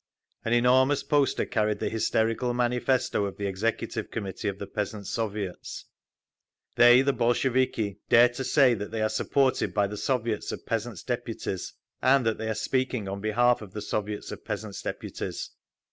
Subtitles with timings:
[0.43, 5.85] An enormous poster carried the hysterical manifesto of the Executive Committee of the Peasants' Soviets:
[6.75, 11.03] ….They (the Bolsheviki) dare to say that they are supported by the Soviets of Peasants'
[11.03, 15.51] Deputies, and that they are speaking on behalf of the Soviets of Peasants' Deputies….